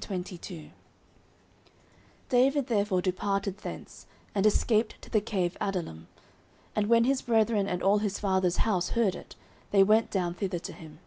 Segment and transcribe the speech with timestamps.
[0.00, 0.70] 09:022:001
[2.30, 6.08] David therefore departed thence, and escaped to the cave Adullam:
[6.74, 9.36] and when his brethren and all his father's house heard it,
[9.72, 11.00] they went down thither to him.